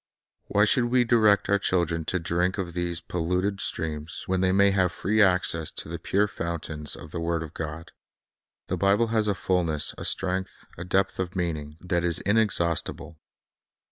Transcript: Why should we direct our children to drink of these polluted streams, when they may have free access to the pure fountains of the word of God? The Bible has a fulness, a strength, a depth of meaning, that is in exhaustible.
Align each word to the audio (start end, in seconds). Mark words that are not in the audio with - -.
Why 0.47 0.65
should 0.65 0.85
we 0.85 1.03
direct 1.03 1.47
our 1.47 1.59
children 1.59 2.05
to 2.05 2.17
drink 2.17 2.57
of 2.57 2.73
these 2.73 2.99
polluted 3.01 3.61
streams, 3.61 4.23
when 4.25 4.41
they 4.41 4.51
may 4.51 4.71
have 4.71 4.91
free 4.91 5.21
access 5.21 5.69
to 5.73 5.87
the 5.89 5.99
pure 5.99 6.27
fountains 6.27 6.95
of 6.95 7.11
the 7.11 7.19
word 7.19 7.43
of 7.43 7.53
God? 7.53 7.91
The 8.65 8.77
Bible 8.77 9.09
has 9.09 9.27
a 9.27 9.35
fulness, 9.35 9.93
a 9.99 10.03
strength, 10.03 10.65
a 10.75 10.83
depth 10.83 11.19
of 11.19 11.35
meaning, 11.35 11.77
that 11.81 12.03
is 12.03 12.17
in 12.21 12.37
exhaustible. 12.39 13.19